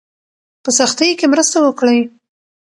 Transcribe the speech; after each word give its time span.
په 0.63 0.69
سختۍ 0.77 1.09
کې 1.19 1.25
مرسته 1.33 1.57
وکړئ. 1.61 1.99